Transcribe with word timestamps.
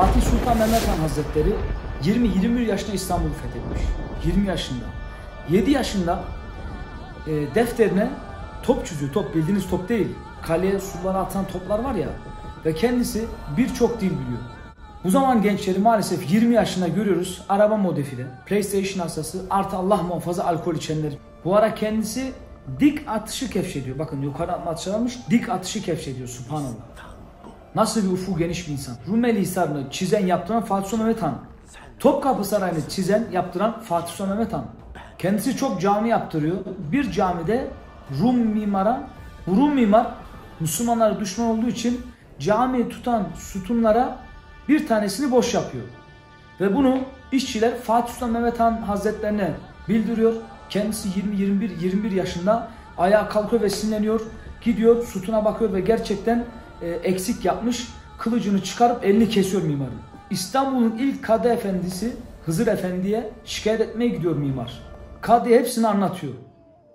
Fatih 0.00 0.22
Sultan 0.22 0.58
Mehmet 0.58 0.88
Han 0.88 0.96
Hazretleri 0.96 1.54
20-21 2.04 2.60
yaşında 2.60 2.92
İstanbul'u 2.92 3.32
fethetmiş. 3.32 3.82
20 4.24 4.46
yaşında. 4.46 4.84
7 5.50 5.70
yaşında 5.70 6.24
e, 7.26 7.54
defterine 7.54 8.10
top 8.62 8.86
çiziyor. 8.86 9.12
Top 9.12 9.34
bildiğiniz 9.34 9.70
top 9.70 9.88
değil. 9.88 10.08
Kaleye 10.42 10.80
sulara 10.80 11.18
atan 11.18 11.44
toplar 11.44 11.78
var 11.78 11.94
ya. 11.94 12.08
Ve 12.64 12.74
kendisi 12.74 13.24
birçok 13.56 14.00
dil 14.00 14.10
biliyor. 14.10 14.40
Bu 15.04 15.10
zaman 15.10 15.42
gençleri 15.42 15.78
maalesef 15.78 16.32
20 16.32 16.54
yaşında 16.54 16.88
görüyoruz. 16.88 17.42
Araba 17.48 17.76
modifili, 17.76 18.26
PlayStation 18.46 19.02
hastası, 19.02 19.42
artı 19.50 19.76
Allah 19.76 19.96
muhafaza 19.96 20.44
alkol 20.44 20.74
içenler. 20.74 21.12
Bu 21.44 21.56
ara 21.56 21.74
kendisi 21.74 22.32
dik 22.80 23.08
atışı 23.08 23.50
keşfediyor. 23.50 23.98
Bakın 23.98 24.22
yukarı 24.22 24.52
atma 24.52 24.94
almış, 24.94 25.18
dik 25.30 25.48
atışı 25.48 25.82
keşfediyor. 25.82 26.28
Subhanallah. 26.28 27.09
Nasıl 27.74 28.06
bir 28.06 28.12
ufu 28.12 28.38
geniş 28.38 28.68
bir 28.68 28.72
insan. 28.72 28.96
Rumeli 29.08 29.40
Hisarı'nı 29.40 29.90
çizen 29.90 30.26
yaptıran 30.26 30.64
Fatih 30.64 30.88
Sultan 30.88 31.06
Mehmet 31.06 31.22
Han. 31.22 31.38
Topkapı 31.98 32.44
Sarayı'nı 32.44 32.88
çizen 32.88 33.26
yaptıran 33.32 33.80
Fatih 33.80 34.12
Sultan 34.12 34.28
Mehmet 34.28 34.52
Han. 34.52 34.64
Kendisi 35.18 35.56
çok 35.56 35.80
cami 35.80 36.08
yaptırıyor. 36.08 36.56
Bir 36.92 37.12
camide 37.12 37.66
Rum 38.20 38.36
mimara, 38.36 39.08
Rum 39.48 39.74
mimar 39.74 40.06
Müslümanlara 40.60 41.20
düşman 41.20 41.46
olduğu 41.46 41.68
için 41.68 42.00
camiyi 42.38 42.88
tutan 42.88 43.26
sütunlara 43.34 44.18
bir 44.68 44.86
tanesini 44.86 45.30
boş 45.30 45.54
yapıyor. 45.54 45.84
Ve 46.60 46.76
bunu 46.76 46.98
işçiler 47.32 47.78
Fatih 47.78 48.12
Sultan 48.12 48.30
Mehmet 48.30 48.60
Han 48.60 48.72
Hazretlerine 48.72 49.50
bildiriyor. 49.88 50.34
Kendisi 50.70 51.08
20-21 51.08 52.14
yaşında 52.14 52.68
ayağa 52.98 53.28
kalkıyor 53.28 53.62
ve 53.62 53.70
sinirleniyor. 53.70 54.20
Gidiyor 54.60 55.04
sütuna 55.06 55.44
bakıyor 55.44 55.72
ve 55.72 55.80
gerçekten 55.80 56.44
e, 56.82 56.88
eksik 56.88 57.44
yapmış. 57.44 57.88
Kılıcını 58.18 58.62
çıkarıp 58.62 59.04
elini 59.04 59.28
kesiyor 59.28 59.62
mimarın. 59.62 60.00
İstanbul'un 60.30 60.98
ilk 60.98 61.24
kadı 61.24 61.48
efendisi 61.48 62.12
Hızır 62.46 62.66
Efendi'ye 62.66 63.30
şikayet 63.44 63.80
etmeye 63.80 64.08
gidiyor 64.08 64.36
mimar. 64.36 64.82
Kadı 65.20 65.48
hepsini 65.48 65.86
anlatıyor. 65.86 66.32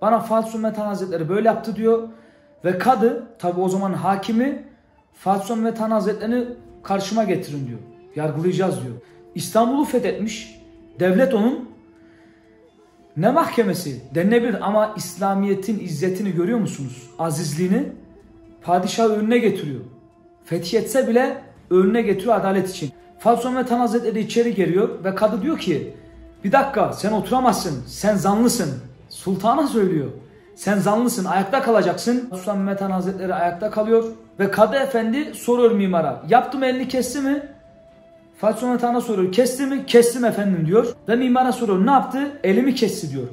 Bana 0.00 0.20
Fatih 0.20 0.50
Sultan 0.50 0.72
Hazretleri 0.86 1.28
böyle 1.28 1.48
yaptı 1.48 1.76
diyor. 1.76 2.08
Ve 2.64 2.78
kadı 2.78 3.26
tabi 3.38 3.60
o 3.60 3.68
zaman 3.68 3.92
hakimi 3.92 4.64
Fatih 5.12 5.44
Sultan 5.46 5.90
Hazretleri'ni 5.90 6.44
karşıma 6.82 7.24
getirin 7.24 7.66
diyor. 7.66 7.78
Yargılayacağız 8.16 8.82
diyor. 8.82 8.94
İstanbul'u 9.34 9.84
fethetmiş. 9.84 10.60
Devlet 11.00 11.34
onun 11.34 11.70
ne 13.16 13.30
mahkemesi 13.30 14.00
denilebilir 14.14 14.66
ama 14.66 14.94
İslamiyet'in 14.96 15.78
izzetini 15.78 16.32
görüyor 16.32 16.58
musunuz? 16.58 17.10
Azizliğini 17.18 17.92
padişah 18.62 19.10
önüne 19.10 19.38
getiriyor. 19.38 19.80
Fetih 20.44 20.78
etse 20.78 21.08
bile 21.08 21.36
önüne 21.70 22.02
getiriyor 22.02 22.34
adalet 22.34 22.70
için. 22.70 22.92
Sultan 23.22 23.52
Mehmet 23.52 23.70
Han 23.70 23.78
Hazretleri 23.78 24.20
içeri 24.20 24.54
geliyor 24.54 25.04
ve 25.04 25.14
kadı 25.14 25.42
diyor 25.42 25.58
ki 25.58 25.94
bir 26.44 26.52
dakika 26.52 26.92
sen 26.92 27.12
oturamazsın 27.12 27.84
sen 27.86 28.16
zanlısın. 28.16 28.70
Sultana 29.08 29.66
söylüyor. 29.66 30.06
Sen 30.54 30.78
zanlısın 30.78 31.24
ayakta 31.24 31.62
kalacaksın. 31.62 32.30
Sultan 32.30 32.58
Mehmet 32.58 32.80
Han 32.80 32.90
Hazretleri 32.90 33.34
ayakta 33.34 33.70
kalıyor. 33.70 34.04
Ve 34.40 34.50
Kadı 34.50 34.76
Efendi 34.76 35.34
soruyor 35.34 35.70
mimara. 35.70 36.22
Yaptım 36.28 36.62
elini 36.64 36.88
kesti 36.88 37.20
mi? 37.20 37.42
Fatih 38.38 38.60
Sultan 38.60 38.78
Han'a 38.78 39.00
soruyor. 39.00 39.32
Kesti 39.32 39.66
mi? 39.66 39.86
Kestim 39.86 40.24
efendim 40.24 40.66
diyor. 40.66 40.94
Ve 41.08 41.16
mimara 41.16 41.52
soruyor. 41.52 41.86
Ne 41.86 41.90
yaptı? 41.90 42.40
Elimi 42.44 42.74
kesti 42.74 43.10
diyor. 43.10 43.26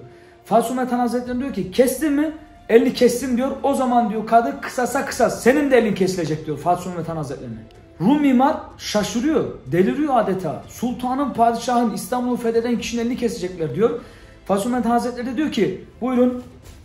Fatih 0.45 0.67
Sultan 0.67 0.99
Hazretleri 0.99 1.39
diyor 1.39 1.53
ki 1.53 1.71
kestin 1.71 2.13
mi? 2.13 2.31
Elini 2.69 2.94
kestim 2.94 3.38
diyor. 3.38 3.52
O 3.64 3.73
zaman 3.73 4.09
diyor 4.09 4.28
kadı 4.28 4.61
kısasa 4.61 5.06
kısas. 5.06 5.44
Senin 5.44 5.72
de 5.72 5.78
elin 5.78 5.95
kesilecek 5.95 6.45
diyor 6.45 6.58
Fatih 6.58 6.83
Sultan 6.83 6.97
Mehmet 6.97 7.17
Hazretleri'ne. 7.17 7.59
Rum 8.02 8.22
mimar 8.22 8.58
şaşırıyor. 8.78 9.45
Deliriyor 9.66 10.17
adeta. 10.17 10.64
Sultanın, 10.67 11.34
padişahın 11.34 11.94
İstanbul'u 11.94 12.38
fetheden 12.38 12.80
kişinin 12.80 13.02
elini 13.02 13.17
kesecekler 13.17 13.75
diyor. 13.75 14.00
Fatih 14.45 14.64
Sultan 14.64 14.80
Mehmet 14.80 14.91
Hazretleri 14.91 15.38
diyor 15.38 15.52
ki 15.52 15.86
buyurun 16.02 16.44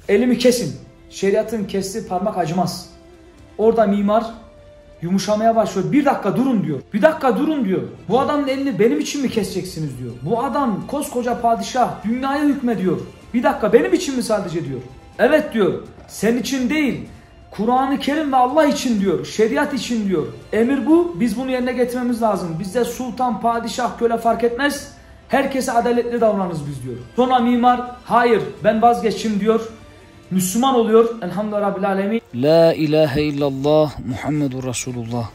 elimi 0.08 0.38
kesin. 0.38 0.76
Şeriatın 1.10 1.64
kestiği 1.64 2.06
parmak 2.06 2.38
acımaz. 2.38 2.90
Orada 3.58 3.86
mimar 3.86 4.24
yumuşamaya 5.02 5.56
başlıyor. 5.56 5.92
Bir 5.92 6.04
dakika 6.04 6.36
durun 6.36 6.64
diyor. 6.64 6.80
Bir 6.94 7.02
dakika 7.02 7.36
durun 7.38 7.64
diyor. 7.64 7.82
Bu 8.08 8.20
adamın 8.20 8.48
elini 8.48 8.78
benim 8.78 9.00
için 9.00 9.22
mi 9.22 9.30
keseceksiniz 9.30 9.98
diyor. 9.98 10.12
Bu 10.22 10.42
adam 10.42 10.86
koskoca 10.86 11.40
padişah 11.40 12.04
dünyaya 12.04 12.44
hükmediyor. 12.44 13.00
Bir 13.34 13.42
dakika 13.42 13.72
benim 13.72 13.94
için 13.94 14.16
mi 14.16 14.22
sadece 14.22 14.64
diyor. 14.64 14.80
Evet 15.18 15.54
diyor. 15.54 15.82
Sen 16.08 16.36
için 16.36 16.70
değil. 16.70 17.08
Kur'an-ı 17.50 17.98
Kerim 17.98 18.32
ve 18.32 18.36
Allah 18.36 18.64
için 18.64 19.00
diyor. 19.00 19.26
Şeriat 19.26 19.74
için 19.74 20.08
diyor. 20.08 20.26
Emir 20.52 20.86
bu. 20.86 21.16
Biz 21.20 21.38
bunu 21.38 21.50
yerine 21.50 21.72
getirmemiz 21.72 22.22
lazım. 22.22 22.56
Bizde 22.60 22.84
sultan, 22.84 23.40
padişah, 23.40 23.98
köle 23.98 24.18
fark 24.18 24.44
etmez. 24.44 24.92
Herkese 25.28 25.72
adaletli 25.72 26.20
davranırız 26.20 26.68
biz 26.68 26.82
diyor. 26.82 26.96
Sonra 27.16 27.38
mimar 27.38 27.80
hayır 28.04 28.42
ben 28.64 28.82
vazgeçim 28.82 29.40
diyor. 29.40 29.68
Müslüman 30.30 30.74
oluyor. 30.74 31.14
Elhamdülillah 31.22 31.60
Rabbil 31.60 31.88
Alemin. 31.88 32.20
La 32.34 32.74
ilahe 32.74 33.22
illallah 33.22 33.92
Muhammedur 34.06 34.64
Resulullah. 34.64 35.28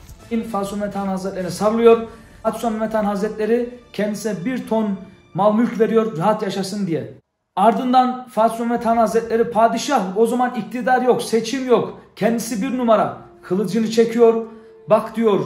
Fatih 0.52 0.78
Mehmet 0.78 0.96
Han 0.96 1.08
Hazretlerine 1.08 1.50
sarılıyor. 1.50 2.08
Fatih 2.44 2.70
Mehmet 2.70 2.94
Han 2.94 3.06
Hazretleri 3.06 3.70
kendisine 3.94 4.46
bir 4.46 4.68
ton 4.68 4.90
mal 5.34 5.54
mülk 5.56 5.80
veriyor 5.80 6.18
rahat 6.18 6.44
yaşasın 6.44 6.88
diye. 6.88 7.23
Ardından 7.56 8.28
Fatih 8.28 8.60
Mehmet 8.60 8.86
Han 8.86 8.98
Hazretleri 8.98 9.52
padişah 9.52 10.18
o 10.18 10.26
zaman 10.26 10.56
iktidar 10.56 11.02
yok, 11.02 11.22
seçim 11.22 11.68
yok. 11.68 12.02
Kendisi 12.16 12.62
bir 12.62 12.78
numara. 12.78 13.18
Kılıcını 13.42 13.92
çekiyor. 13.92 14.46
Bak 14.90 15.16
diyor 15.16 15.40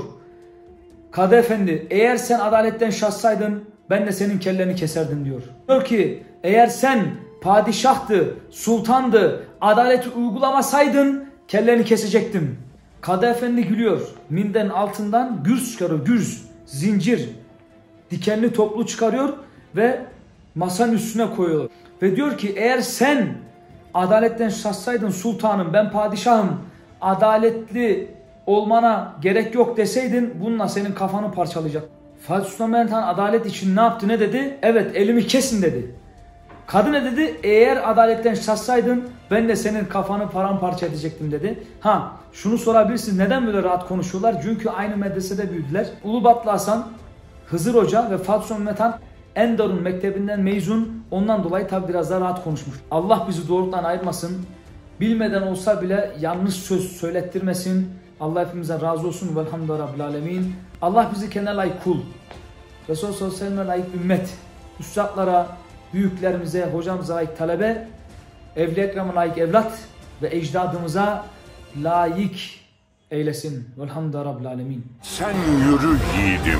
Kadı 1.11 1.35
Efendi 1.35 1.87
eğer 1.89 2.17
sen 2.17 2.39
adaletten 2.39 2.89
şahsaydın 2.89 3.63
ben 3.89 4.07
de 4.07 4.11
senin 4.11 4.39
kellerini 4.39 4.75
keserdim 4.75 5.25
diyor. 5.25 5.41
Diyor 5.67 5.85
ki 5.85 6.23
eğer 6.43 6.67
sen 6.67 7.05
padişahtı, 7.41 8.35
sultandı, 8.49 9.47
adaleti 9.61 10.09
uygulamasaydın 10.09 11.25
kellerini 11.47 11.85
kesecektim. 11.85 12.57
Kadı 13.01 13.25
Efendi 13.25 13.63
gülüyor. 13.63 14.01
Minden 14.29 14.69
altından 14.69 15.43
gürz 15.43 15.71
çıkarıyor. 15.71 16.05
Gürz, 16.05 16.45
zincir, 16.65 17.29
dikenli 18.11 18.53
toplu 18.53 18.85
çıkarıyor 18.85 19.33
ve 19.75 20.01
masanın 20.55 20.93
üstüne 20.93 21.35
koyuyor. 21.35 21.69
Ve 22.01 22.15
diyor 22.15 22.37
ki 22.37 22.53
eğer 22.57 22.79
sen 22.79 23.27
adaletten 23.93 24.49
şahsaydın 24.49 25.09
sultanım 25.09 25.73
ben 25.73 25.91
padişahım 25.91 26.61
adaletli 27.01 28.11
olmana 28.45 29.15
gerek 29.21 29.55
yok 29.55 29.77
deseydin 29.77 30.33
bununla 30.41 30.67
senin 30.67 30.91
kafanı 30.91 31.31
parçalayacak. 31.31 31.83
Fatih 32.27 32.49
Sultan 32.49 32.69
Mehmet 32.69 32.91
Han 32.91 33.03
adalet 33.03 33.45
için 33.45 33.75
ne 33.75 33.81
yaptı 33.81 34.07
ne 34.07 34.19
dedi? 34.19 34.57
Evet 34.61 34.95
elimi 34.95 35.27
kesin 35.27 35.61
dedi. 35.61 35.95
Kadın 36.67 36.93
ne 36.93 37.03
dedi? 37.03 37.39
Eğer 37.43 37.91
adaletten 37.91 38.33
şaşsaydın 38.33 39.09
ben 39.31 39.47
de 39.47 39.55
senin 39.55 39.85
kafanı 39.85 40.29
paramparça 40.29 40.85
edecektim 40.85 41.31
dedi. 41.31 41.63
Ha 41.79 42.11
şunu 42.33 42.57
sorabilirsiniz 42.57 43.17
neden 43.17 43.47
böyle 43.47 43.63
rahat 43.63 43.87
konuşuyorlar? 43.87 44.41
Çünkü 44.43 44.69
aynı 44.69 44.97
medresede 44.97 45.51
büyüdüler. 45.51 45.87
Ulubatlı 46.03 46.51
Hasan, 46.51 46.87
Hızır 47.47 47.75
Hoca 47.75 48.11
ve 48.11 48.17
Fatih 48.17 48.47
Sultan 48.47 48.61
Mehmet 48.61 48.79
Han 48.79 48.99
Enderun 49.37 49.81
mektebinden 49.81 50.39
mezun. 50.39 51.03
Ondan 51.11 51.43
dolayı 51.43 51.67
tabi 51.67 51.87
biraz 51.87 52.11
daha 52.11 52.21
rahat 52.21 52.43
konuşmuş. 52.43 52.75
Allah 52.91 53.25
bizi 53.29 53.47
doğrultudan 53.47 53.83
ayırmasın. 53.83 54.45
Bilmeden 54.99 55.41
olsa 55.41 55.81
bile 55.81 56.11
yanlış 56.19 56.53
söz 56.53 56.91
söylettirmesin. 56.91 57.89
Allah 58.19 58.47
hepimizden 58.47 58.81
razı 58.81 59.07
olsun. 59.07 59.35
Velhamdülillah 59.35 59.79
Rabbil 59.79 60.01
Alemin. 60.01 60.55
Allah 60.81 61.11
bizi 61.15 61.29
kendine 61.29 61.55
layık 61.55 61.83
kul. 61.83 61.97
Resulullah 62.89 63.17
sallallahu 63.17 63.43
aleyhi 63.43 63.59
ve 63.59 63.67
layık 63.67 63.95
ümmet. 63.95 64.29
Üstadlara, 64.79 65.47
büyüklerimize, 65.93 66.65
hocamıza 66.65 67.15
layık 67.15 67.37
talebe, 67.37 67.87
evli 68.55 68.81
ekrama 68.81 69.15
layık 69.15 69.37
evlat 69.37 69.79
ve 70.21 70.35
ecdadımıza 70.35 71.25
layık 71.83 72.35
eylesin. 73.11 73.69
Velhamdülillah 73.77 74.25
Rabbil 74.25 74.47
Alemin. 74.47 74.85
Sen 75.01 75.33
yürü 75.65 75.97
yiğidim. 76.17 76.59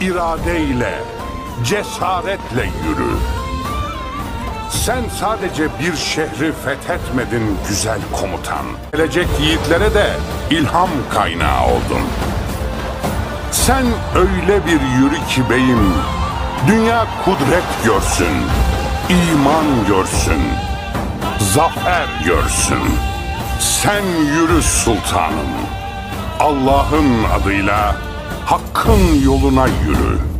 İradeyle, 0.00 0.94
cesaretle 1.64 2.64
yürü. 2.64 3.12
Sen 4.70 5.02
sadece 5.20 5.68
bir 5.80 5.96
şehri 5.96 6.52
fethetmedin 6.52 7.58
güzel 7.68 7.98
komutan. 8.20 8.64
Gelecek 8.92 9.26
yiğitlere 9.40 9.94
de 9.94 10.10
ilham 10.50 10.88
kaynağı 11.14 11.64
oldun. 11.66 12.02
Sen 13.52 13.84
öyle 14.14 14.66
bir 14.66 14.80
yürü 15.00 15.26
ki 15.28 15.50
beyim, 15.50 15.92
dünya 16.68 17.06
kudret 17.24 17.84
görsün, 17.84 18.36
iman 19.08 19.86
görsün, 19.88 20.42
zafer 21.38 22.06
görsün. 22.26 22.82
Sen 23.60 24.04
yürü 24.34 24.62
sultanım, 24.62 25.52
Allah'ın 26.40 27.24
adıyla 27.40 27.96
hakkın 28.46 29.22
yoluna 29.24 29.66
yürü. 29.66 30.37